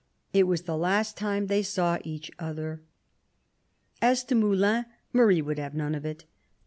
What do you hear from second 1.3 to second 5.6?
they saw each other." As to Moulins, Marie would